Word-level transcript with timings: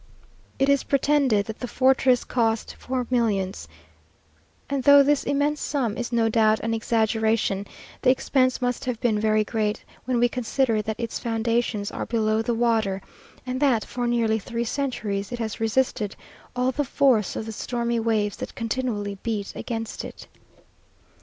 It 0.57 0.67
is 0.67 0.83
pretended 0.83 1.45
that 1.45 1.59
the 1.59 1.67
fortress 1.67 2.23
cost 2.23 2.73
four 2.79 3.05
millions; 3.11 3.67
and 4.67 4.81
though 4.81 5.03
this 5.03 5.23
immense 5.25 5.61
sum 5.61 5.95
is 5.95 6.11
no 6.11 6.27
doubt 6.27 6.59
an 6.61 6.73
exaggeration, 6.73 7.67
the 8.01 8.09
expense 8.09 8.63
must 8.63 8.85
have 8.85 8.99
been 8.99 9.19
very 9.19 9.43
great, 9.43 9.85
when 10.05 10.17
we 10.19 10.27
consider 10.27 10.81
that 10.81 10.99
its 10.99 11.19
foundations 11.19 11.91
are 11.91 12.07
below 12.07 12.41
the 12.41 12.55
water, 12.55 12.99
and 13.45 13.59
that 13.59 13.85
for 13.85 14.07
nearly 14.07 14.39
three 14.39 14.63
centuries 14.65 15.31
it 15.31 15.37
has 15.37 15.59
resisted 15.59 16.15
all 16.55 16.71
the 16.71 16.83
force 16.83 17.35
of 17.35 17.45
the 17.45 17.51
stormy 17.51 17.99
waves 17.99 18.37
that 18.37 18.55
continually 18.55 19.19
beat 19.21 19.55
against 19.55 20.03
it. 20.03 20.27